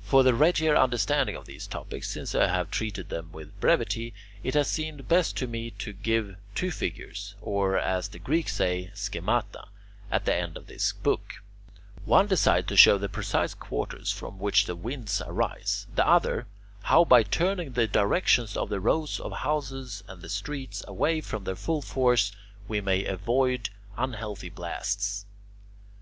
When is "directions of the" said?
17.86-18.80